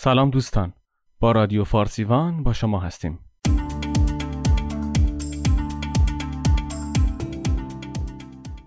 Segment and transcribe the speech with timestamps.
[0.00, 0.72] سلام دوستان.
[1.20, 3.18] با رادیو فارسیوان با شما هستیم.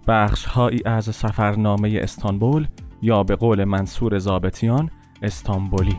[0.08, 2.68] بخش هایی از سفرنامه استانبول
[3.02, 4.92] یا به قول منصور زابتیان
[5.22, 5.98] استانبولی.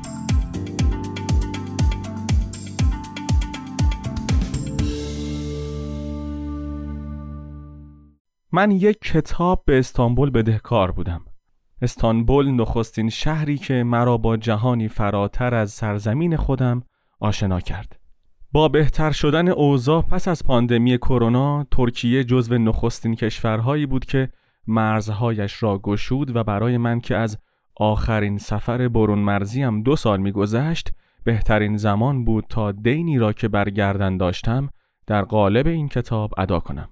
[8.53, 11.24] من یک کتاب به استانبول بدهکار بودم.
[11.83, 16.83] استانبول نخستین شهری که مرا با جهانی فراتر از سرزمین خودم
[17.20, 17.98] آشنا کرد.
[18.52, 24.29] با بهتر شدن اوضاع پس از پاندمی کرونا ترکیه جزو نخستین کشورهایی بود که
[24.66, 27.38] مرزهایش را گشود و برای من که از
[27.77, 30.91] آخرین سفر برون مرزیم دو سال میگذشت
[31.24, 34.69] بهترین زمان بود تا دینی را که برگردن داشتم
[35.07, 36.88] در قالب این کتاب ادا کنم.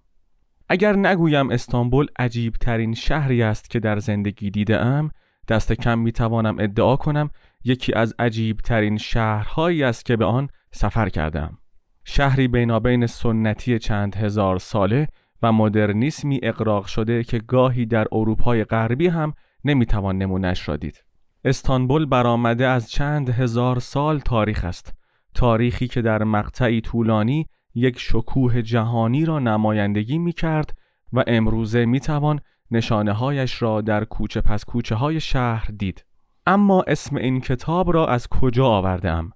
[0.72, 5.10] اگر نگویم استانبول عجیب ترین شهری است که در زندگی دیده ام
[5.48, 7.30] دست کم می توانم ادعا کنم
[7.64, 11.58] یکی از عجیب ترین شهرهایی است که به آن سفر کردم
[12.04, 15.08] شهری بینابین سنتی چند هزار ساله
[15.42, 19.32] و مدرنیسمی اقراق شده که گاهی در اروپای غربی هم
[19.64, 21.04] نمی‌توان نمونش را دید.
[21.44, 24.94] استانبول برآمده از چند هزار سال تاریخ است.
[25.34, 30.78] تاریخی که در مقطعی طولانی یک شکوه جهانی را نمایندگی می کرد
[31.12, 32.40] و امروزه می توان
[32.70, 36.04] نشانه هایش را در کوچه پس کوچه های شهر دید.
[36.46, 39.32] اما اسم این کتاب را از کجا آورده ام؟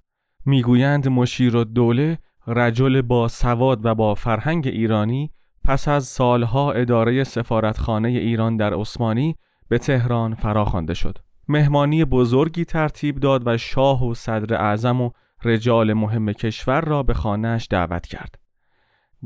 [0.46, 5.30] می‌گویند مشیر و دوله رجل با سواد و با فرهنگ ایرانی
[5.64, 9.36] پس از سالها اداره سفارتخانه ایران در عثمانی
[9.68, 11.18] به تهران فراخوانده شد.
[11.48, 15.10] مهمانی بزرگی ترتیب داد و شاه و صدر اعظم و
[15.46, 18.38] رجال مهم کشور را به خانهش دعوت کرد.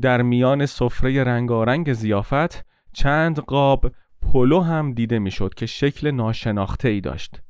[0.01, 7.01] در میان سفره رنگارنگ زیافت چند قاب پلو هم دیده می‌شد که شکل ناشناخته ای
[7.01, 7.41] داشت.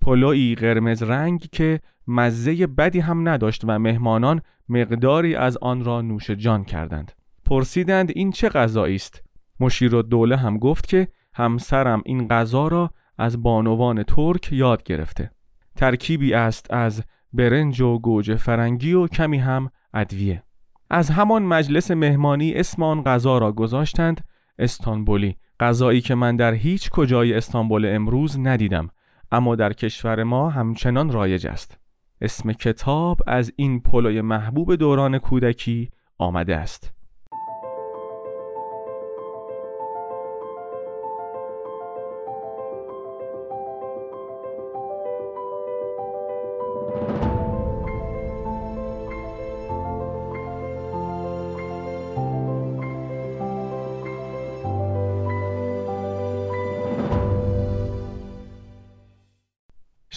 [0.00, 6.30] پلوی قرمز رنگ که مزه بدی هم نداشت و مهمانان مقداری از آن را نوش
[6.30, 7.12] جان کردند.
[7.44, 9.22] پرسیدند این چه غذایی است؟
[9.60, 15.30] مشیر و دوله هم گفت که همسرم این غذا را از بانوان ترک یاد گرفته.
[15.76, 17.02] ترکیبی است از
[17.32, 20.42] برنج و گوجه فرنگی و کمی هم ادویه.
[20.90, 24.24] از همان مجلس مهمانی اسم آن غذا را گذاشتند
[24.58, 25.36] استانبولی.
[25.60, 28.90] غذایی که من در هیچ کجای استانبول امروز ندیدم
[29.32, 31.78] اما در کشور ما همچنان رایج است.
[32.20, 36.97] اسم کتاب از این پلوی محبوب دوران کودکی آمده است.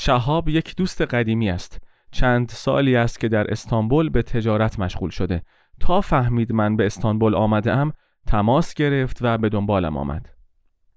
[0.04, 1.82] شهاب یک دوست قدیمی است.
[2.12, 5.44] چند سالی است که در استانبول به تجارت مشغول شده.
[5.80, 7.94] تا فهمید من به استانبول آمده ام
[8.28, 10.30] تماس گرفت و به دنبالم آمد.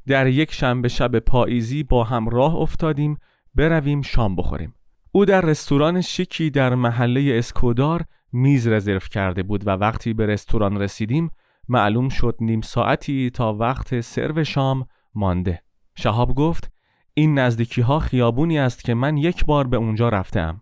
[0.06, 3.19] در یک شنبه شب پاییزی با هم راه افتادیم
[3.54, 4.75] برویم شام بخوریم.
[5.12, 10.82] او در رستوران شیکی در محله اسکودار میز رزرو کرده بود و وقتی به رستوران
[10.82, 11.31] رسیدیم
[11.69, 15.62] معلوم شد نیم ساعتی تا وقت سرو شام مانده.
[15.97, 16.74] شهاب گفت
[17.15, 20.61] این نزدیکی ها خیابونی است که من یک بار به اونجا رفتم.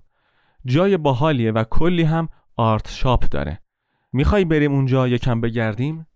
[0.64, 3.60] جای باحالیه و کلی هم آرت شاپ داره.
[4.12, 6.06] می‌خوای بریم اونجا یکم بگردیم؟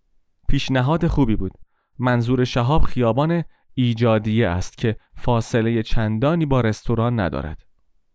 [0.47, 1.51] پیشنهاد خوبی بود.
[1.99, 3.43] منظور شهاب خیابان
[3.73, 7.65] ایجادیه است که فاصله چندانی با رستوران ندارد.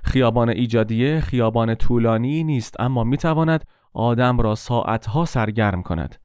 [0.04, 6.16] خیابان ایجادیه خیابان طولانی نیست اما می‌تواند آدم را ساعتها سرگرم کند.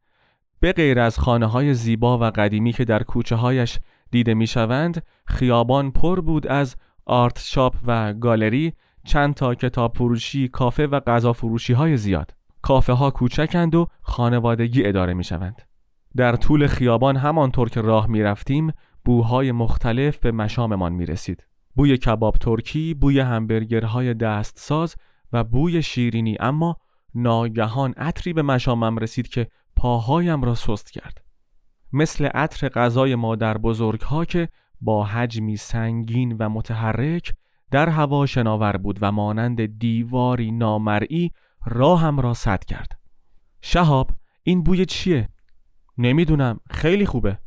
[0.59, 3.79] به غیر از خانه های زیبا و قدیمی که در کوچه هایش
[4.11, 6.75] دیده می شوند خیابان پر بود از
[7.05, 8.73] آرت شاپ و گالری
[9.05, 12.37] چند تا کتاب فروشی کافه و غذا فروشی های زیاد.
[12.61, 15.61] کافه ها کوچکند و خانوادگی اداره می شوند
[16.15, 18.73] در طول خیابان همانطور که راه می رفتیم
[19.05, 21.43] بوهای مختلف به مشاممان می رسید
[21.75, 24.95] بوی کباب ترکی، بوی همبرگرهای دستساز
[25.33, 26.77] و بوی شیرینی اما
[27.15, 31.26] ناگهان عطری به مشامم رسید که پاهایم را سست کرد.
[31.93, 34.49] مثل عطر غذای مادر بزرگ ها که
[34.81, 37.33] با حجمی سنگین و متحرک
[37.71, 41.31] در هوا شناور بود و مانند دیواری نامرئی
[41.65, 42.99] راهم را سد کرد
[43.61, 44.11] شهاب
[44.43, 45.29] این بوی چیه؟
[45.97, 47.39] نمی‌دونم خیلی خوبه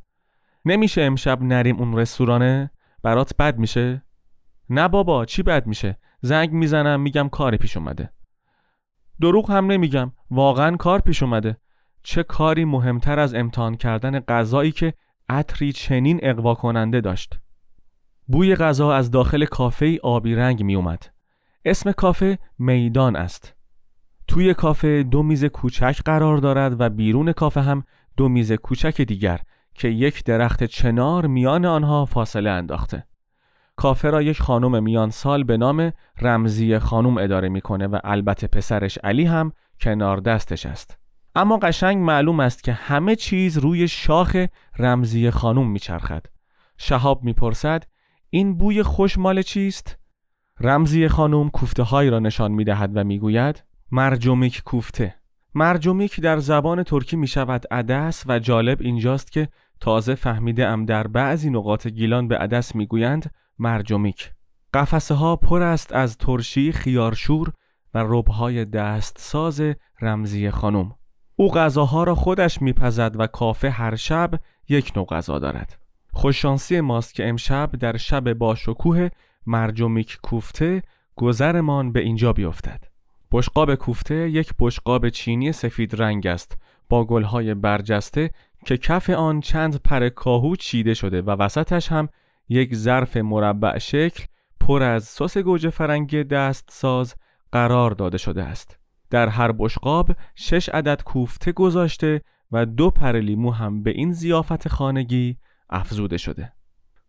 [0.64, 2.70] نمیشه امشب نریم اون رستورانه؟
[3.02, 4.02] برات بد میشه؟
[4.70, 8.10] نه بابا چی بد میشه؟ زنگ می‌زنم میگم کار پیش اومده
[9.20, 11.56] دروغ هم نمیگم واقعا کار پیش اومده
[12.02, 14.94] چه کاری مهمتر از امتحان کردن غذایی که
[15.29, 17.38] عطری چنین اقوا کننده داشت؟
[18.26, 21.11] بوی غذا از داخل کافه آبی رنگ می اومد.
[21.64, 23.55] اسم کافه میدان است.
[24.29, 27.85] توی کافه دو میز کوچک قرار دارد و بیرون کافه هم
[28.17, 29.41] دو میز کوچک دیگر
[29.75, 33.06] که یک درخت چنار میان آنها فاصله انداخته.
[33.76, 38.99] کافه را یک خانم میان سال به نام رمزی خانم اداره می‌کنه و البته پسرش
[38.99, 41.00] علی هم کنار دستش است.
[41.35, 44.47] اما قشنگ معلوم است که همه چیز روی شاخ
[44.79, 46.27] رمزی خانم میچرخد.
[46.79, 47.85] شهاب می‌پرسد
[48.31, 49.99] این بوی خوش مال چیست؟
[50.61, 55.15] رمزی خانم کوفته هایی را نشان می‌دهد و می‌گوید مرجومیک کوفته.
[55.55, 59.49] مرجومیک در زبان ترکی می شود عدس و جالب اینجاست که
[59.81, 64.32] تازه فهمیده ام در بعضی نقاط گیلان به عدس می‌گویند مرجومیک.
[64.75, 67.53] قفسه ها پر است از ترشی خیارشور
[67.94, 69.62] و ربهای دست ساز
[70.00, 70.93] رمزی خانم.
[71.40, 74.31] او غذاها را خودش میپزد و کافه هر شب
[74.69, 75.78] یک نوع غذا دارد.
[76.12, 79.08] خوششانسی ماست که امشب در شب با شکوه
[79.46, 80.82] مرجومیک کوفته
[81.16, 82.84] گذرمان به اینجا بیفتد.
[83.32, 86.56] بشقاب کوفته یک بشقاب چینی سفید رنگ است.
[86.88, 88.31] با گلهای برجسته
[88.66, 92.08] که کف آن چند پر کاهو چیده شده و وسطش هم
[92.48, 94.25] یک ظرف مربع شکل
[94.60, 97.14] پر از سس گوجه فرنگی دست ساز
[97.52, 98.80] قرار داده شده است.
[99.10, 102.22] در هر بشقاب شش عدد کوفته گذاشته
[102.52, 105.36] و دو پر لیمو هم به این زیافت خانگی
[105.70, 106.52] افزوده شده.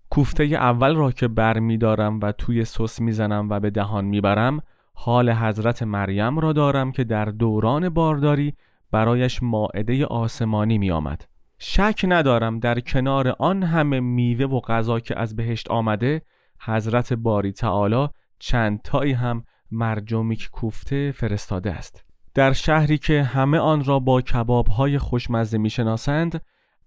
[0.10, 4.62] کوفته اول را که بر می دارم و توی سس می‌زنم و به دهان می‌برم
[4.94, 8.54] حال حضرت مریم را دارم که در دوران بارداری
[8.92, 11.26] برایش ماعده آسمانی می آمد.
[11.60, 16.22] شک ندارم در کنار آن همه میوه و غذا که از بهشت آمده
[16.60, 18.08] حضرت باری تعالی
[18.40, 22.06] چند تایی هم مرجومیک کوفته فرستاده است.
[22.34, 26.42] در شهری که همه آن را با کبابهای خوشمزه می‌شناسند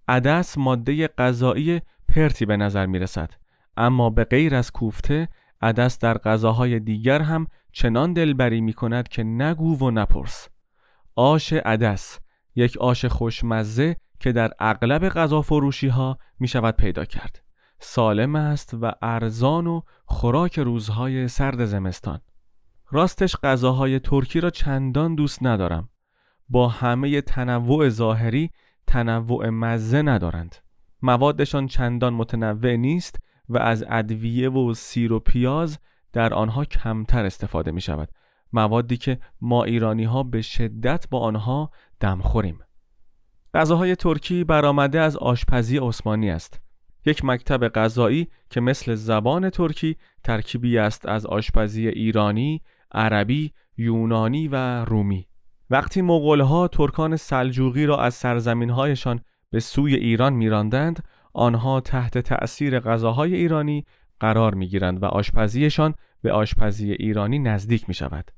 [0.07, 3.31] عدس ماده غذایی پرتی به نظر می رسد
[3.77, 5.29] اما به غیر از کوفته
[5.61, 10.49] عدس در غذاهای دیگر هم چنان دلبری می کند که نگو و نپرس.
[11.15, 12.19] آش عدس
[12.55, 17.41] یک آش خوشمزه که در اغلب غذا فروشی ها می شود پیدا کرد.
[17.79, 22.19] سالم است و ارزان و خوراک روزهای سرد زمستان.
[22.91, 25.89] راستش غذاهای ترکی را چندان دوست ندارم.
[26.49, 28.49] با همه تنوع ظاهری
[28.87, 30.55] تنوع مزه ندارند.
[31.01, 35.79] موادشان چندان متنوع نیست و از ادویه و سیر و پیاز
[36.13, 38.09] در آنها کمتر استفاده می شود
[38.53, 42.59] موادی که ما ایرانی ها به شدت با آنها دم خوریم
[43.53, 46.61] غذاهای ترکی برآمده از آشپزی عثمانی است.
[47.05, 52.61] یک مکتب غذایی که مثل زبان ترکی ترکیبی است از آشپزی ایرانی،
[52.95, 55.27] عربی، یونانی و رومی
[55.69, 59.19] وقتی مغولها ترکان سلجوقی را از سرزمینهایشان
[59.49, 61.03] به سوی ایران میراندند
[61.33, 63.85] آنها تحت تأثیر غذاهای ایرانی
[64.19, 68.31] قرار می‌گیرند و آشپزیشان به آشپزی ایرانی نزدیک می شود.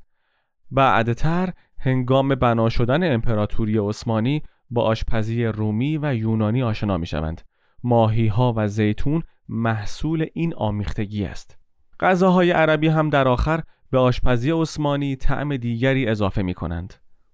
[0.72, 7.42] بعدتر هنگام بنا شدن امپراتوری عثمانی با آشپزی رومی و یونانی آشنا می شوند.
[7.84, 11.58] ماهی ها و زیتون محصول این آمیختگی است.
[12.00, 16.94] غذاهای عربی هم در آخر به آشپزی عثمانی طعم دیگری اضافه می کنند.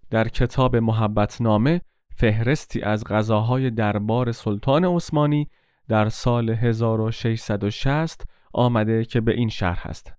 [0.09, 1.81] در کتاب محبتنامه
[2.15, 5.49] فهرستی از غذاهای دربار سلطان عثمانی
[5.87, 8.23] در سال 1660
[8.53, 10.13] آمده که به این شرح است.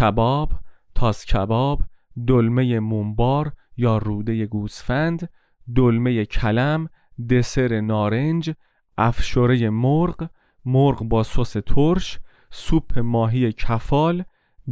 [0.00, 0.52] کباب،
[0.94, 1.80] تاس کباب،
[2.26, 5.28] دلمه مونبار یا روده گوسفند،
[5.76, 6.88] دلمه کلم،
[7.30, 8.50] دسر نارنج،
[8.98, 10.28] افشوره مرغ،
[10.64, 12.18] مرغ با سس ترش،
[12.50, 14.24] سوپ ماهی کفال،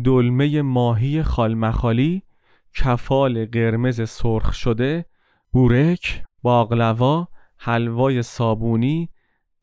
[0.05, 2.23] دلمه ماهی خالمخالی،
[2.75, 5.05] کفال قرمز سرخ شده،
[5.53, 9.09] بورک، باقلوا، حلوای صابونی،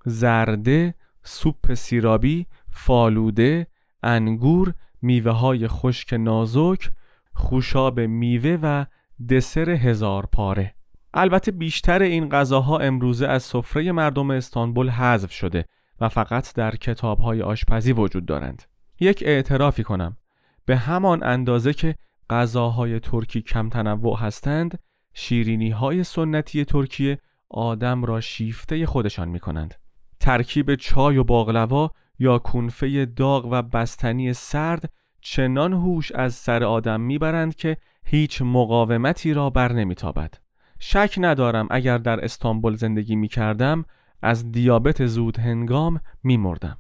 [0.05, 3.67] زرده، سوپ سیرابی، فالوده،
[4.03, 6.89] انگور، میوه های خشک نازک،
[7.33, 8.85] خوشاب میوه و
[9.29, 10.75] دسر هزار پاره
[11.13, 15.65] البته بیشتر این غذاها امروزه از سفره مردم استانبول حذف شده
[16.01, 18.63] و فقط در کتابهای آشپزی وجود دارند.
[18.99, 20.17] یک اعترافی کنم
[20.65, 21.95] به همان اندازه که
[22.29, 24.79] غذاهای ترکی کم تنوع هستند
[25.13, 29.75] شیرینی های سنتی ترکیه آدم را شیفته خودشان می کنند.
[30.19, 37.01] ترکیب چای و باقلوا یا کنفه داغ و بستنی سرد چنان هوش از سر آدم
[37.01, 40.33] می‌برند که هیچ مقاومتی را بر نمیتابد.
[40.79, 43.85] شک ندارم اگر در استانبول زندگی می کردم
[44.21, 46.77] از دیابت زود هنگام می مردم.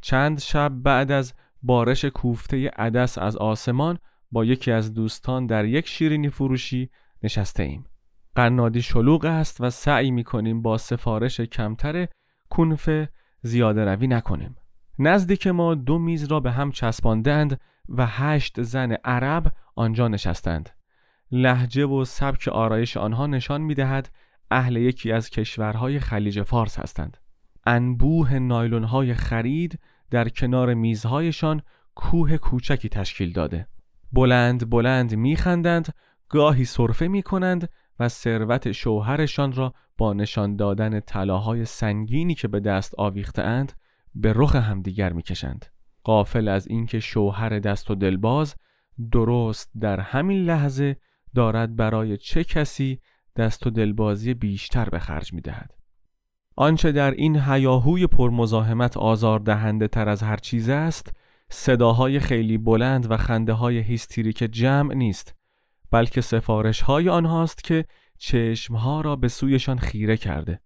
[0.00, 1.34] چند شب بعد از
[1.66, 3.98] بارش کوفته عدس از آسمان
[4.30, 6.90] با یکی از دوستان در یک شیرینی فروشی
[7.22, 7.84] نشسته ایم.
[8.34, 12.08] قنادی شلوغ است و سعی می کنیم با سفارش کمتر
[12.50, 13.08] کنفه
[13.42, 14.56] زیاده روی نکنیم.
[14.98, 20.70] نزدیک ما دو میز را به هم چسباندند و هشت زن عرب آنجا نشستند
[21.30, 24.10] لحجه و سبک آرایش آنها نشان می دهد
[24.50, 27.16] اهل یکی از کشورهای خلیج فارس هستند
[27.66, 29.78] انبوه نایلونهای خرید
[30.10, 31.62] در کنار میزهایشان
[31.94, 33.66] کوه کوچکی تشکیل داده
[34.12, 35.94] بلند بلند میخندند
[36.28, 42.60] گاهی صرفه می کنند و ثروت شوهرشان را با نشان دادن طلاهای سنگینی که به
[42.60, 43.72] دست آویخته اند
[44.14, 45.66] به رخ همدیگر می‌کشند
[46.04, 48.54] قافل از اینکه شوهر دست و دلباز
[49.12, 50.96] درست در همین لحظه
[51.34, 53.00] دارد برای چه کسی
[53.36, 55.75] دست و دلبازی بیشتر به خرج می دهد.
[56.56, 61.12] آنچه در این هیاهوی پرمزاحمت آزار دهنده تر از هر چیز است
[61.50, 65.34] صداهای خیلی بلند و خنده های هیستریک جمع نیست
[65.90, 67.84] بلکه سفارش های آنهاست که
[68.18, 70.60] چشمها را به سویشان خیره کرده.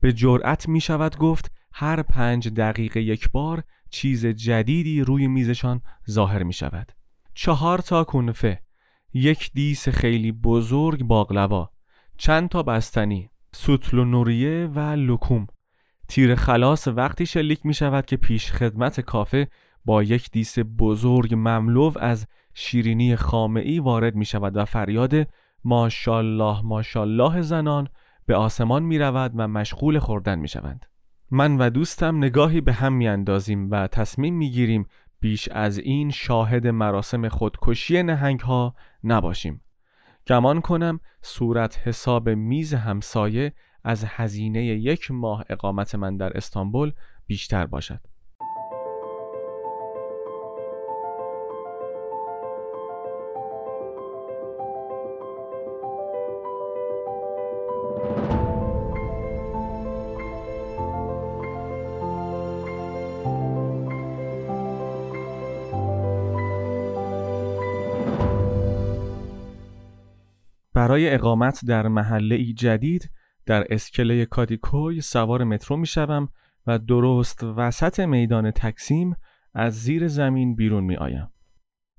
[0.00, 5.80] به جرأت می شود گفت هر پنج دقیقه یک بار چیز جدیدی روی میزشان
[6.10, 6.92] ظاهر می شود
[7.34, 8.62] چهار تا کنفه
[9.14, 11.70] یک دیس خیلی بزرگ باقلوا
[12.18, 13.30] چند تا بستنی
[13.60, 13.98] سوتل
[14.74, 15.46] و لکوم
[16.08, 19.48] تیر خلاص وقتی شلیک می شود که پیش خدمت کافه
[19.84, 25.12] با یک دیس بزرگ مملو از شیرینی خامعی وارد می شود و فریاد
[25.64, 27.88] ماشالله ماشالله زنان
[28.26, 30.86] به آسمان می رود و مشغول خوردن می شوند.
[31.30, 34.86] من و دوستم نگاهی به هم می اندازیم و تصمیم می گیریم
[35.20, 38.74] بیش از این شاهد مراسم خودکشی نهنگ ها
[39.04, 39.60] نباشیم.
[40.28, 43.52] گمان کنم صورت حساب میز همسایه
[43.84, 46.92] از هزینه یک ماه اقامت من در استانبول
[47.26, 48.00] بیشتر باشد.
[70.88, 73.10] برای اقامت در محله ای جدید
[73.46, 76.28] در اسکله کادیکوی سوار مترو می شوم
[76.66, 79.16] و درست وسط میدان تکسیم
[79.54, 81.28] از زیر زمین بیرون می آیم.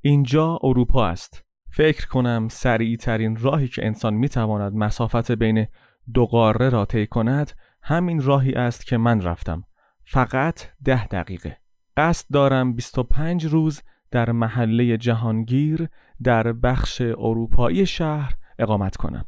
[0.01, 1.43] اینجا اروپا است.
[1.71, 5.67] فکر کنم سریع ترین راهی که انسان می تواند مسافت بین
[6.13, 7.51] دو قاره را طی کند
[7.83, 9.63] همین راهی است که من رفتم.
[10.03, 11.57] فقط ده دقیقه.
[11.97, 13.81] قصد دارم 25 روز
[14.11, 15.89] در محله جهانگیر
[16.23, 19.25] در بخش اروپایی شهر اقامت کنم.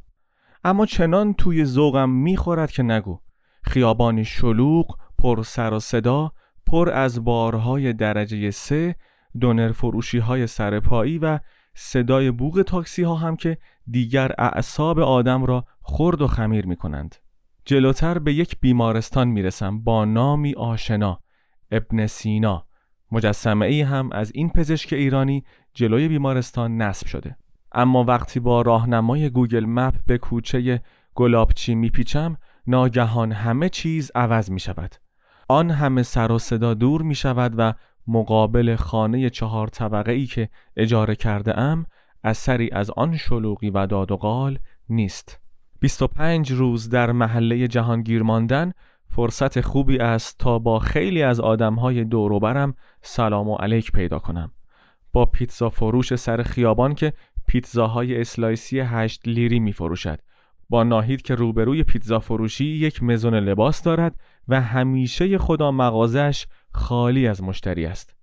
[0.63, 3.19] اما چنان توی ذوقم می‌خورد که نگو.
[3.63, 6.31] خیابانی شلوغ پر سر و صدا
[6.65, 8.95] پر از بارهای درجه سه
[9.39, 11.39] دونر فروشی های سرپایی و
[11.75, 13.57] صدای بوغ تاکسی ها هم که
[13.91, 17.15] دیگر اعصاب آدم را خرد و خمیر می کنند.
[17.65, 21.19] جلوتر به یک بیمارستان می رسم با نامی آشنا
[21.71, 22.67] ابن سینا.
[23.11, 27.37] مجسمه ای هم از این پزشک ایرانی جلوی بیمارستان نصب شده.
[27.71, 30.81] اما وقتی با راهنمای گوگل مپ به کوچه
[31.15, 32.37] گلابچی میپیچم
[32.67, 34.95] ناگهان همه چیز عوض می شود.
[35.47, 37.73] آن همه سر و صدا دور می شود و
[38.07, 41.85] مقابل خانه چهار طبقه ای که اجاره کرده ام
[42.23, 44.59] اثری از آن شلوغی و داد و قال
[44.89, 45.39] نیست.
[45.79, 48.71] 25 روز در محله جهانگیر ماندن
[49.09, 54.51] فرصت خوبی است تا با خیلی از آدمهای دوروبرم سلام و علیک پیدا کنم.
[55.13, 57.13] با پیتزا فروش سر خیابان که
[57.51, 60.19] پیتزاهای اسلایسی هشت لیری می فروشد.
[60.69, 64.15] با ناهید که روبروی پیتزا فروشی یک مزون لباس دارد
[64.47, 68.15] و همیشه خدا مغازش خالی از مشتری است.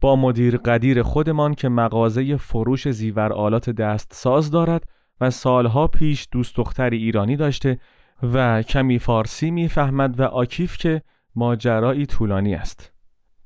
[0.00, 4.84] با مدیر قدیر خودمان که مغازه فروش زیور آلات دست ساز دارد
[5.20, 7.78] و سالها پیش دوست دختری ایرانی داشته
[8.22, 11.02] و کمی فارسی می‌فهمد و آکیف که
[11.34, 12.92] ماجرایی طولانی است.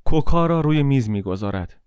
[0.04, 1.80] کوکا را روی میز می‌گذارد.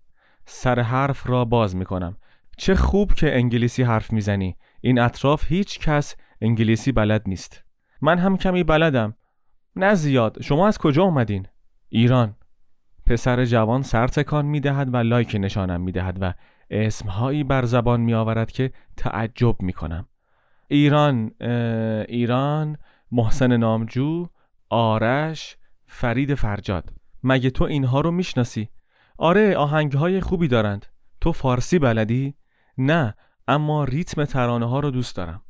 [0.44, 2.16] سر حرف را باز می کنم
[2.60, 4.56] چه خوب که انگلیسی حرف می‌زنی.
[4.80, 7.64] این اطراف هیچ کس انگلیسی بلد نیست.
[8.02, 9.14] من هم کمی بلدم.
[9.76, 10.42] نه زیاد.
[10.42, 11.46] شما از کجا اومدین؟
[11.88, 12.36] ایران.
[13.06, 16.34] پسر جوان سر تکان می‌دهد و لایک نشانم می‌دهد و
[16.70, 20.08] اسمهایی بر زبان میآورد که تعجب می‌کنم.
[20.68, 21.30] ایران
[22.08, 22.76] ایران
[23.12, 24.28] محسن نامجو
[24.68, 26.92] آرش فرید فرجاد.
[27.22, 28.68] مگه تو اینها رو می‌شناسی؟
[29.18, 30.86] آره آهنگهای خوبی دارند.
[31.20, 32.34] تو فارسی بلدی؟
[32.80, 33.14] نه
[33.48, 35.42] اما ریتم ترانه ها رو دوست دارم.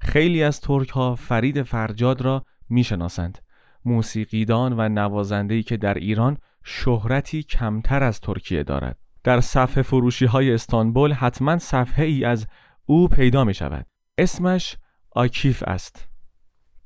[0.00, 3.38] خیلی از ترک ها فرید فرجاد را می‌شناسند.
[3.84, 8.98] موسیقیدان و نوازندهی که در ایران شهرتی کمتر از ترکیه دارد.
[9.24, 12.46] در صفحه فروشی های استانبول حتما صفحه ای از
[12.86, 13.86] او پیدا می شود
[14.18, 14.76] اسمش
[15.10, 16.08] آکیف است.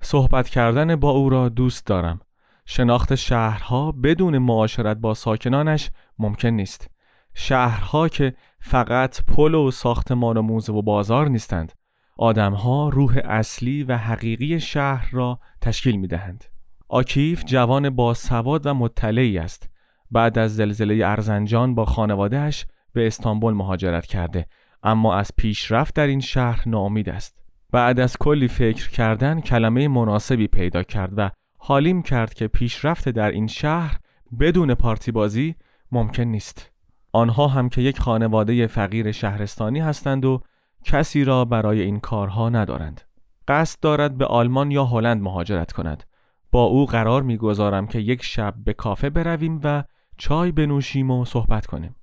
[0.01, 2.21] صحبت کردن با او را دوست دارم.
[2.67, 6.91] شناخت شهرها بدون معاشرت با ساکنانش ممکن نیست.
[7.41, 11.73] شهرها که فقط پل و ساختمان و موزه و بازار نیستند
[12.17, 16.45] آدمها روح اصلی و حقیقی شهر را تشکیل می دهند.
[16.89, 19.71] آکیف جوان با سواد و مطلعی است.
[20.11, 24.47] بعد از زلزله ارزنجان با خانوادهش به استانبول مهاجرت کرده
[24.83, 27.39] اما از پیشرفت در این شهر ناامید است.
[27.73, 33.31] بعد از کلی فکر کردن کلمه مناسبی پیدا کرد و حالیم کرد که پیشرفت در
[33.31, 33.99] این شهر
[34.41, 35.55] بدون پارتی بازی
[35.93, 36.78] ممکن نیست.
[37.13, 40.43] آنها هم که یک خانواده فقیر شهرستانی هستند و
[40.85, 43.01] کسی را برای این کارها ندارند.
[43.49, 46.05] قصد دارد به آلمان یا هلند مهاجرت کند.
[46.51, 49.85] با او قرار می‌گذارم که یک شب به کافه برویم و
[50.19, 51.97] چای بنوشیم و صحبت کنیم.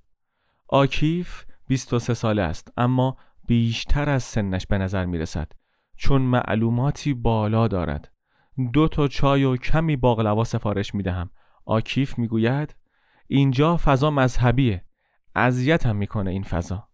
[0.68, 5.52] آکیف 23 ساله است اما بیشتر از سنش به نظر می رسد
[5.98, 8.12] چون معلوماتی بالا دارد.
[8.74, 11.30] دو تا چای و کمی باقلوا سفارش می دهم.
[11.66, 12.76] آکیف می گوید
[13.28, 14.86] اینجا فضا مذهبیه.
[15.36, 16.88] اذیتم می‌کنه این فضا.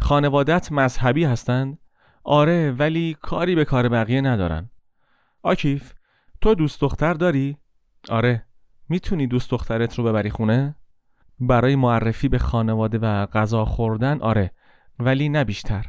[0.00, 1.78] خانوادت مذهبی هستند؟
[2.24, 4.70] آره ولی کاری به کار بقیه ندارن.
[5.42, 5.92] آکیف
[6.40, 7.56] تو دوست دختر داری؟
[8.08, 8.44] آره
[8.88, 10.74] می‌تونی دوست دخترت رو ببری خونه؟
[11.40, 14.50] برای معرفی به خانواده و غذا خوردن آره
[14.98, 15.86] ولی نه بیشتر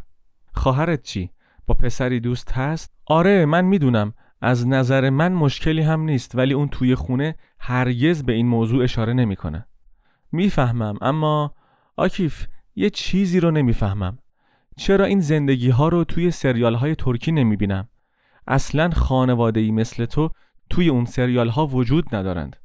[0.53, 1.31] خواهرت چی؟
[1.67, 6.67] با پسری دوست هست؟ آره من می‌دونم از نظر من مشکلی هم نیست ولی اون
[6.67, 9.65] توی خونه هرگز به این موضوع اشاره نمی‌کنه.
[10.31, 11.53] می‌فهمم اما
[11.99, 14.17] آکیف یه چیزی رو نمی‌فهمم.
[14.77, 17.89] چرا این زندگی ها رو توی سریال های ترکی نمی‌بینم؟
[18.47, 20.29] اصلا خانواده ای مثل تو
[20.69, 22.55] توی اون سریال ها وجود ندارند.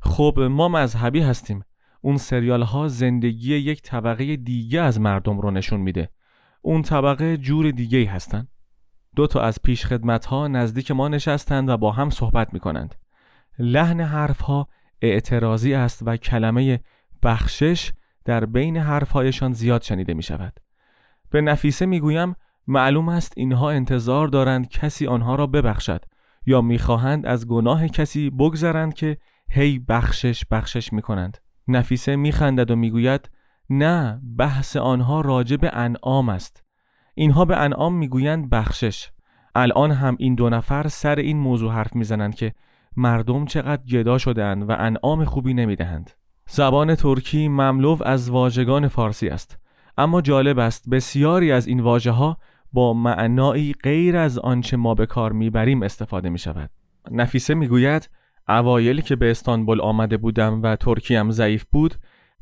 [0.00, 1.64] خب ما مذهبی هستیم.
[2.00, 6.08] اون سریال ها زندگی یک طبقه دیگه از مردم رو نشون میده.
[6.62, 8.48] اون طبقه جور دیگه هستن.
[9.16, 12.94] دو تا از پیش خدمت ها نزدیک ما نشستند و با هم صحبت می‌کنند.
[13.58, 14.68] لحن حرف ها
[15.02, 16.80] اعتراضی است و کلمه
[17.22, 17.92] بخشش
[18.26, 20.60] در بین حرفهایشان زیاد شنیده می شود.
[21.30, 26.04] به نفیسه می گویم معلوم است اینها انتظار دارند کسی آنها را ببخشد
[26.46, 29.18] یا می‌خواهند از گناه کسی بگذرند که
[29.50, 31.38] هی بخشش بخشش می کنند.
[31.68, 33.30] نفیسه میخندد و می‌گوید
[33.70, 36.64] نه بحث آنها راجع به انعام است.
[37.14, 39.10] اینها به انعام می‌گویند بخشش.
[39.54, 42.52] الان هم این دو نفر سر این موضوع حرف می‌زنند که
[42.96, 46.10] مردم چقدر گدا شدهاند و انعام خوبی نمی‌دهند.
[46.48, 49.58] زبان ترکی مملو از واژگان فارسی است.
[49.98, 52.36] اما جالب است بسیاری از این واژه ها
[52.72, 56.70] با معنایی غیر از آنچه ما به کار می‌بریم استفاده می شود
[57.10, 58.10] نفیسه می‌گوید
[58.48, 61.94] اوایلی که به استانبول آمده بودم و ترکیم ضعیف بود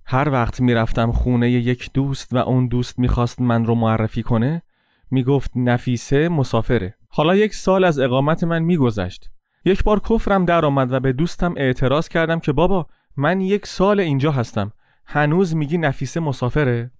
[0.06, 4.62] هر وقت می‌رفتم خونه یک دوست و اون دوست می‌خواست من رو معرفی کنه
[5.10, 6.94] می‌گفت نفیسه مسافره.
[7.08, 9.30] حالا یک سال از اقامت من میگذشت.
[9.64, 14.00] یک بار کفرم در آمد و به دوستم اعتراض کردم که بابا من یک سال
[14.00, 14.72] اینجا هستم.
[15.06, 16.90] هنوز میگی نفیسه مسافره؟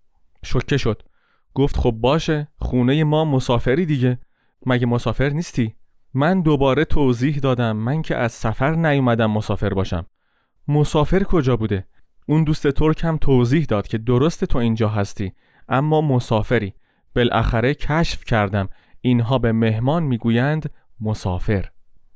[0.44, 1.02] شکه شد.
[1.54, 4.18] گفت خب باشه خونه ما مسافری دیگه.
[4.66, 5.74] مگه مسافر نیستی؟
[6.14, 7.76] من دوباره توضیح دادم.
[7.76, 10.06] من که از سفر نیومدم مسافر باشم.
[10.68, 11.86] مسافر کجا بوده؟
[12.26, 15.32] اون دوست ترک هم توضیح داد که درست تو اینجا هستی
[15.68, 16.74] اما مسافری.
[17.16, 18.68] بالاخره کشف کردم.
[19.00, 21.70] اینها به مهمان می‌گویند مسافر.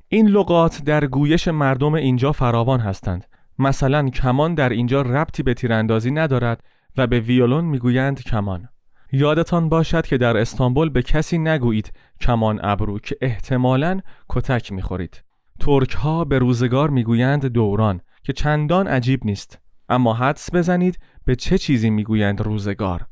[0.08, 3.24] این لغات در گویش مردم اینجا فراوان هستند.
[3.58, 6.64] مثلا کمان در اینجا ربطی به تیراندازی ندارد
[6.96, 8.68] و به ویولون می‌گویند کمان.
[9.12, 15.22] یادتان باشد که در استانبول به کسی نگویید کمان ابرو که احتمالاً کتک می‌خورید.
[15.60, 19.58] ترک ها به روزگار می‌گویند دوران که چندان عجیب نیست.
[19.88, 23.06] اما حدس بزنید به چه چیزی می‌گویند روزگار.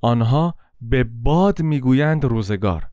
[0.00, 2.88] آنها به باد می‌گویند روزگار.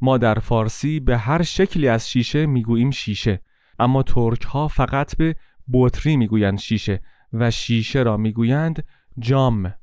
[0.00, 3.40] ما در فارسی به هر شکلی از شیشه می‌گوییم شیشه.
[3.78, 5.36] اما ترک ها فقط به
[5.72, 7.00] بطری می‌گویند شیشه
[7.32, 8.84] و شیشه را می‌گویند
[9.18, 9.74] جام.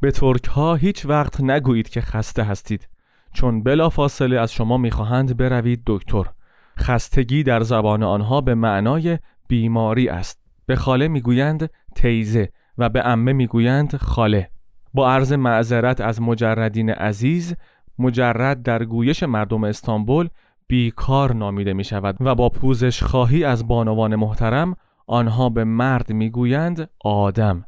[0.00, 2.88] به ترک ها هیچ وقت نگویید که خسته هستید.
[3.32, 6.24] چون بلا فاصله از شما می‌خواهند بروید دکتر.
[6.78, 10.40] خستگی در زبان آنها به معنای بیماری است.
[10.66, 12.48] به خاله می‌گویند تیزه
[12.78, 14.50] و به امه می‌گویند خاله.
[14.94, 17.54] با عرض معذرت از مجردین عزیز
[17.98, 20.28] مجرد در گویش مردم استانبول
[20.66, 24.76] بیکار نامیده می شود و با پوزش خواهی از بانوان محترم
[25.06, 27.64] آنها به مرد می‌گویند آدم.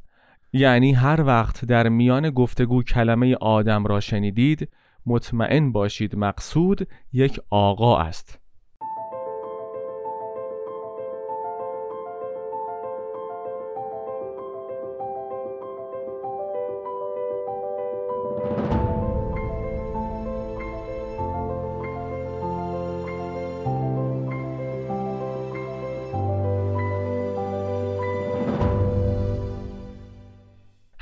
[0.52, 4.68] یعنی هر وقت در میان گفتگو کلمه آدم را شنیدید
[5.06, 8.37] مطمئن باشید مقصود یک آقا است.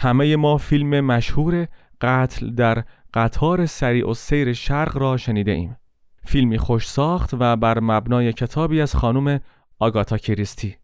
[0.07, 1.67] همه ما فیلم مشهور
[2.01, 5.77] قتل در قطار سریع و سیر شرق را شنیده ایم.
[6.25, 9.41] فیلمی خوش ساخت و بر مبنای کتابی از خانم
[9.79, 10.77] آگاتا کریستی.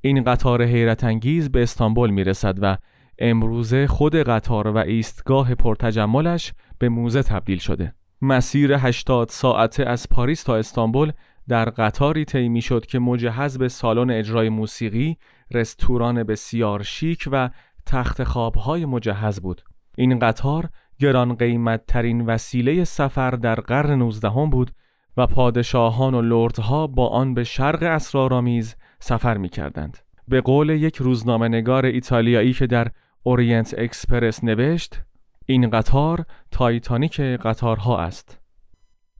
[0.00, 2.76] این قطار حیرت انگیز به استانبول می رسد و
[3.18, 7.94] امروزه خود قطار و ایستگاه پرتجملش به موزه تبدیل شده.
[8.22, 11.12] مسیر 80 ساعته از پاریس تا استانبول
[11.48, 15.16] در قطاری طی شد که مجهز به سالن اجرای موسیقی،
[15.50, 17.50] رستوران بسیار شیک و
[17.86, 19.62] تخت خوابهای مجهز بود.
[19.96, 20.68] این قطار
[20.98, 24.70] گران قیمت ترین وسیله سفر در قرن 19 بود
[25.16, 29.98] و پادشاهان و لردها با آن به شرق اسرارآمیز سفر می کردند.
[30.28, 32.90] به قول یک روزنامه نگار ایتالیایی که در
[33.22, 35.00] اورینت اکسپرس نوشت
[35.46, 38.40] این قطار تایتانیک قطارها است.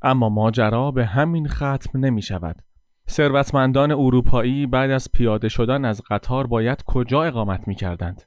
[0.03, 2.62] اما ماجرا به همین ختم نمی شود.
[3.11, 8.22] ثروتمندان اروپایی بعد از پیاده شدن از قطار باید کجا اقامت می کردند؟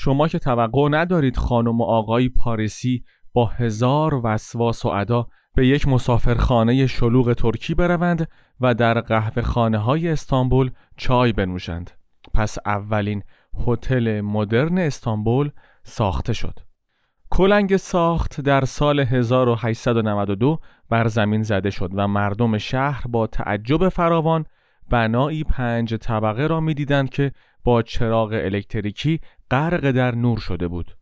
[0.00, 5.88] شما که توقع ندارید خانم و آقای پاریسی با هزار وسواس و ادا به یک
[5.88, 8.28] مسافرخانه شلوغ ترکی بروند
[8.60, 11.90] و در قهوه خانه های استانبول چای بنوشند.
[12.34, 13.22] پس اولین
[13.66, 15.50] هتل مدرن استانبول
[15.82, 16.60] ساخته شد.
[17.30, 20.58] کلنگ ساخت در سال 1892
[20.88, 24.44] بر زمین زده شد و مردم شهر با تعجب فراوان
[24.90, 27.32] بنایی پنج طبقه را می‌دیدند که
[27.64, 30.96] با چراغ الکتریکی غرق در نور شده بود.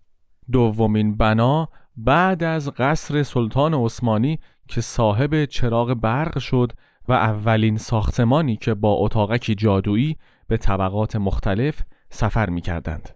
[0.53, 6.73] دومین بنا بعد از قصر سلطان عثمانی که صاحب چراغ برق شد
[7.09, 10.17] و اولین ساختمانی که با اتاقکی جادویی
[10.49, 13.09] به طبقات مختلف سفر می کردند.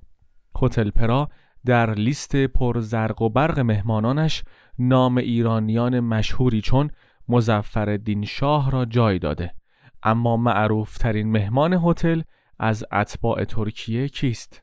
[0.62, 1.28] هتل پرا
[1.66, 4.42] در لیست پرزرق و برق مهمانانش
[4.78, 6.90] نام ایرانیان مشهوری چون
[7.28, 9.54] مظفرالدین شاه را جای داده
[10.02, 12.22] اما معروف ترین مهمان هتل
[12.58, 14.62] از اتباع ترکیه کیست؟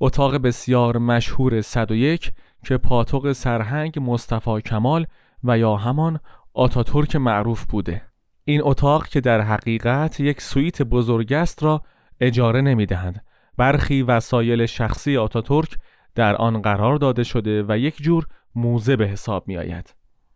[0.00, 2.32] اتاق بسیار مشهور 101
[2.64, 5.06] که پاتوق سرهنگ مصطفی کمال
[5.44, 6.20] و یا همان
[6.54, 8.02] آتاتورک معروف بوده.
[8.44, 11.82] این اتاق که در حقیقت یک سویت بزرگ است را
[12.20, 13.24] اجاره نمی دهند
[13.56, 15.78] برخی وسایل شخصی آتاتورک
[16.14, 19.94] در آن قرار داده شده و یک جور موزه به حساب می آید.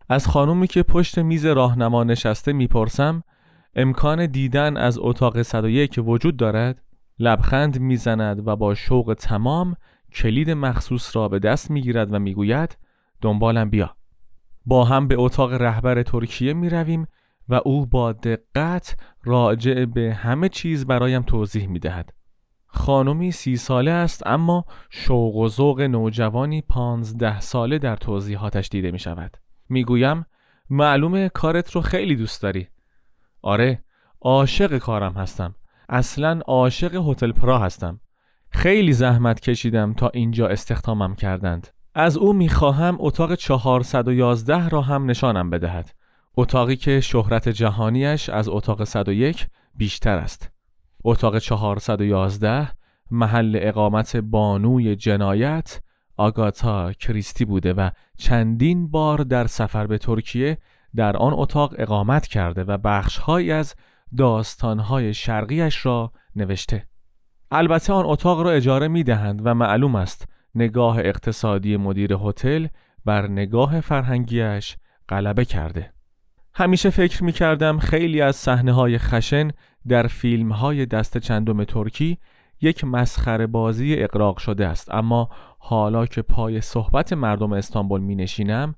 [0.08, 3.22] از خانومی که پشت میز راهنما نشسته می‌پرسم
[3.76, 6.82] امکان دیدن از اتاق 101 وجود دارد؟
[7.18, 9.76] لبخند می‌زند و با شوق تمام
[10.14, 12.78] کلید مخصوص را به دست می‌گیرد و می‌گوید
[13.20, 13.96] دنبالم بیا
[14.66, 17.06] با هم به اتاق رهبر ترکیه می رویم
[17.48, 22.12] و او با دقت راجع به همه چیز برایم توضیح می دهد.
[22.66, 28.98] خانمی سی ساله است اما شوق و ذوق نوجوانی پانزده ساله در توضیحاتش دیده می
[28.98, 29.36] شود.
[29.68, 30.26] می گویم
[30.70, 32.68] معلومه کارت رو خیلی دوست داری.
[33.42, 33.84] آره
[34.20, 35.54] عاشق کارم هستم.
[35.88, 38.00] اصلا عاشق هتل پرا هستم.
[38.50, 41.68] خیلی زحمت کشیدم تا اینجا استخدامم کردند.
[41.94, 45.94] از او می‌خواهم اتاق 411 را هم نشانم بدهد.
[46.36, 50.50] اتاقی که شهرت جهانیش از اتاق 101 بیشتر است.
[51.04, 52.68] اتاق 411
[53.10, 55.80] محل اقامت بانوی جنایت
[56.16, 60.58] آگاتا کریستی بوده و چندین بار در سفر به ترکیه
[60.96, 63.74] در آن اتاق اقامت کرده و بخشهایی از
[64.16, 66.86] داستانهای شرقیش را نوشته.
[67.50, 72.66] البته آن اتاق را اجاره می دهند و معلوم است نگاه اقتصادی مدیر هتل
[73.04, 74.76] بر نگاه فرهنگیش
[75.08, 75.92] غلبه کرده.
[76.54, 79.50] همیشه فکر می کردم خیلی از صحنه های خشن
[79.88, 82.18] در فیلم های دست چندم ترکی
[82.60, 88.74] یک مسخره بازی اقراق شده است اما حالا که پای صحبت مردم استانبول می نشینم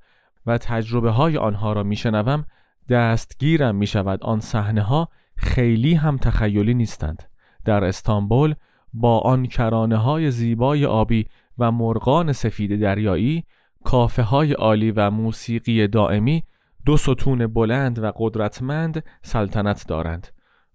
[0.46, 2.44] و تجربه های آنها را می شنوم
[2.88, 7.22] دستگیرم می شود آن صحنه ها خیلی هم تخیلی نیستند.
[7.64, 8.54] در استانبول
[8.92, 11.26] با آن کرانه های زیبای آبی
[11.58, 13.44] و مرغان سفید دریایی
[13.84, 16.44] کافه های عالی و موسیقی دائمی
[16.86, 20.28] دو ستون بلند و قدرتمند سلطنت دارند.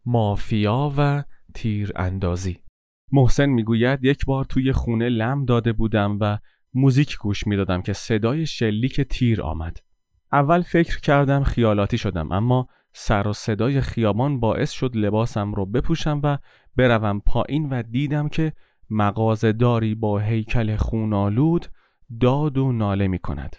[0.05, 2.59] مافیا و تیر اندازی
[3.11, 6.37] محسن می‌گوید یک بار توی خونه لم داده بودم و
[6.73, 9.77] موزیک گوش می‌دادم که صدای شلیک تیر آمد.
[10.31, 16.19] اول فکر کردم خیالاتی شدم اما سر و صدای خیابان باعث شد لباسم رو بپوشم
[16.23, 16.37] و
[16.75, 18.53] بروم پایین و دیدم که
[18.89, 21.65] مغازهداری با هیکل خونالود
[22.21, 23.55] داد و ناله می کند.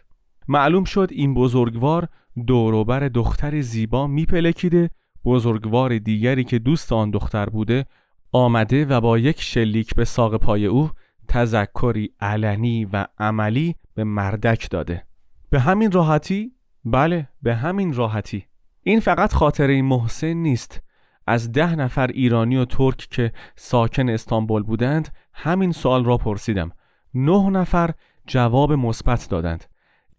[0.48, 2.08] معلوم شد این بزرگوار
[2.46, 4.90] دوروبر دختر زیبا میپلکیده
[5.24, 7.86] بزرگوار دیگری که دوست آن دختر بوده
[8.32, 10.90] آمده و با یک شلیک به ساق پای او
[11.28, 15.04] تذکری علنی و عملی به مردک داده
[15.50, 16.52] به همین راحتی؟
[16.84, 18.44] بله به همین راحتی
[18.82, 20.82] این فقط خاطره محسن نیست.
[21.26, 26.72] از ده نفر ایرانی و ترک که ساکن استانبول بودند همین سوال را پرسیدم.
[27.14, 27.90] نه نفر
[28.26, 29.64] جواب مثبت دادند.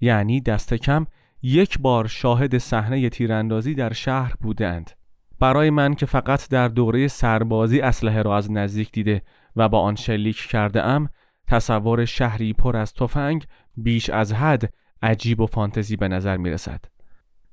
[0.02, 1.06] یعنی دست کم
[1.42, 4.92] یک بار شاهد صحنه تیراندازی در شهر بودند.
[5.40, 9.22] برای من که فقط در دوره سربازی اسلحه را از نزدیک دیده
[9.56, 11.10] و با آن شلیک کرده ام
[11.48, 13.46] تصور شهری پر از تفنگ
[13.78, 16.86] بیش از حد عجیب و فانتزی به نظر می رسد.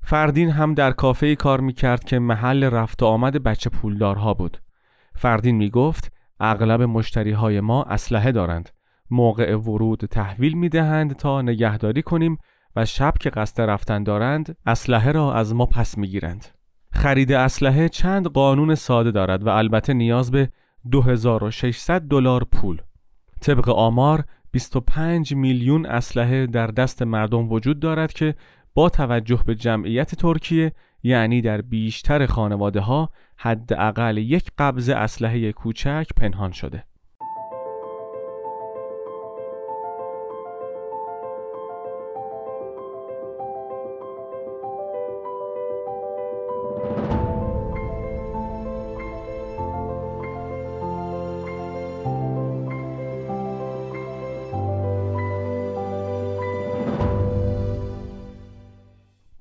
[0.01, 4.57] فردین هم در کافه کار می کرد که محل رفت و آمد بچه پولدارها بود.
[5.15, 8.69] فردین می گفت اغلب مشتری های ما اسلحه دارند.
[9.11, 12.37] موقع ورود تحویل می دهند تا نگهداری کنیم
[12.75, 16.45] و شب که قصد رفتن دارند اسلحه را از ما پس می گیرند.
[16.93, 20.49] خرید اسلحه چند قانون ساده دارد و البته نیاز به
[20.91, 22.81] 2600 دلار پول.
[23.41, 28.35] طبق آمار 25 میلیون اسلحه در دست مردم وجود دارد که
[28.73, 30.71] با توجه به جمعیت ترکیه
[31.03, 36.83] یعنی در بیشتر خانواده ها حداقل یک قبض اسلحه کوچک پنهان شده.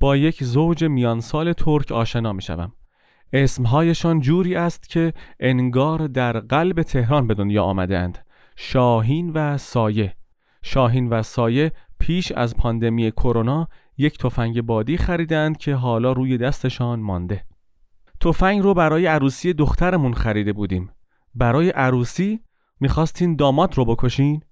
[0.08, 2.72] با یک زوج میانسال ترک آشنا می شوم.
[3.32, 8.26] اسمهایشان جوری است که انگار در قلب تهران به دنیا آمده اند.
[8.56, 10.14] شاهین و سایه
[10.62, 13.68] شاهین و سایه پیش از پاندمی کرونا
[13.98, 17.44] یک تفنگ بادی خریدند که حالا روی دستشان مانده.
[18.20, 20.90] تفنگ رو برای عروسی دخترمون خریده بودیم.
[21.34, 22.40] برای عروسی
[22.80, 24.42] می‌خواستین داماد رو بکشین؟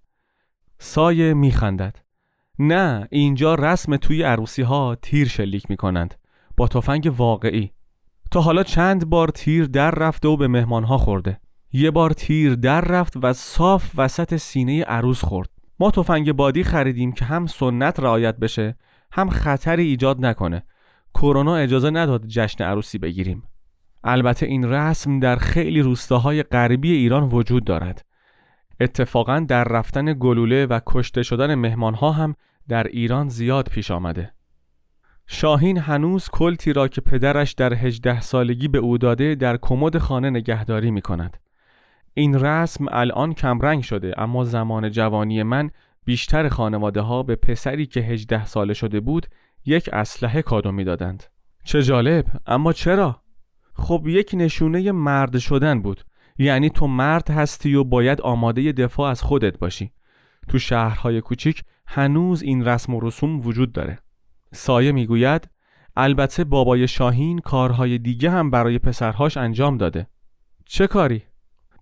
[0.79, 2.06] سایه میخندد.
[2.59, 6.15] نه اینجا رسم توی عروسی ها تیر شلیک می کنند
[6.57, 7.73] با تفنگ واقعی.
[8.31, 11.41] تا حالا چند بار تیر در رفته و به مهمان ها خورده.
[11.73, 15.49] یه بار تیر در رفت و صاف وسط سینه عروس خورد.
[15.81, 18.77] ما تفنگ بادی خریدیم که هم سنت رعایت بشه
[19.13, 20.63] هم خطری ایجاد نکنه.
[21.15, 23.43] کرونا اجازه نداد جشن عروسی بگیریم.
[24.05, 28.06] البته این رسم در خیلی روستاهای غربی ایران وجود دارد.
[28.81, 32.35] اتفاقا در رفتن گلوله و کشته شدن مهمان ها هم
[32.69, 34.33] در ایران زیاد پیش آمده.
[35.27, 40.31] شاهین هنوز کلتی را که پدرش در هجده سالگی به او داده در کمد خانه
[40.31, 41.37] نگهداری می کند.
[42.15, 45.71] این رسم الان کمرنگ شده اما زمان جوانی من
[46.05, 49.27] بیشتر خانواده ها به پسری که هجده ساله شده بود
[49.67, 51.25] یک اسلحه کادو می‌دادند.
[51.65, 53.23] چه جالب اما چرا؟
[53.75, 56.05] خب یک نشونه مرد شدن بود
[56.39, 59.93] یعنی تو مرد هستی و باید آماده دفاع از خودت باشی
[60.49, 63.99] تو شهرهای کوچیک هنوز این رسم و رسوم وجود داره
[64.53, 65.49] سایه می‌گوید
[65.97, 70.07] البته بابای شاهین کارهای دیگه هم برای پسرهاش انجام داده
[70.65, 71.23] چه کاری؟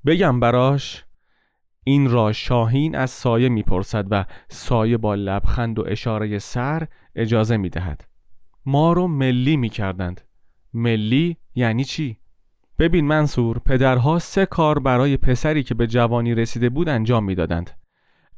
[0.07, 1.05] بگم براش؟
[1.85, 8.09] این را شاهین از سایه می‌پرسد و سایه با لبخند و اشاره سر اجازه می‌دهد
[8.67, 10.21] ما رو ملی می‌کردند
[10.75, 12.19] ملی یعنی چی؟
[12.79, 17.71] ببین منصور پدرها سه کار برای پسری که به جوانی رسیده بود انجام می‌دادند.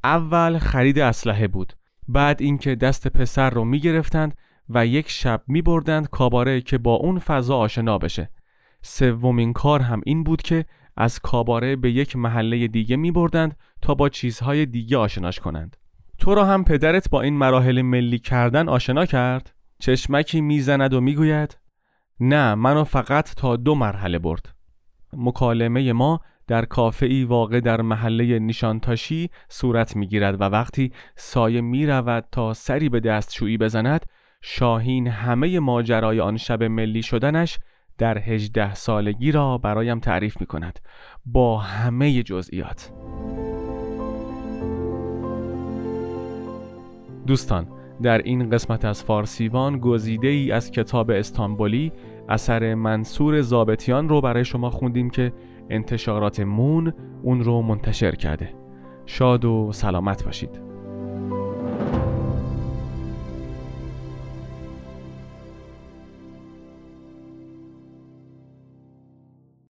[0.04, 1.72] اول خرید اسلحه بود.
[2.08, 4.34] بعد اینکه دست پسر رو می‌گرفتند
[4.68, 8.30] و یک شب می بردند کاباره که با اون فضا آشنا بشه.
[8.82, 10.64] سومین کار هم این بود که
[10.96, 15.76] از کاباره به یک محله دیگه می بردند تا با چیزهای دیگه آشناش کنند.
[16.18, 21.58] تو را هم پدرت با این مراحل ملی کردن آشنا کرد؟ چشمکی می‌زند و می‌گوید
[22.20, 24.54] نه منو فقط تا دو مرحله برد.
[25.12, 31.60] مکالمه ما در کافه ای واقع در محله نیشانتاشی صورت می گیرد و وقتی سایه
[31.60, 34.06] می رود تا سری به دستشویی بزند
[34.42, 37.58] شاهین همه ماجرای آن شب ملی شدنش
[37.98, 40.80] در هجده سالگی را برایم تعریف می کند
[41.26, 42.92] با همه جزئیات.
[47.26, 51.92] دوستان در این قسمت از فارسیوان گزیده ای از کتاب استانبولی
[52.28, 55.32] اثر منصور زابتیان رو برای شما خوندیم که
[55.70, 58.54] انتشارات مون اون رو منتشر کرده.
[59.06, 60.65] شاد و سلامت باشید.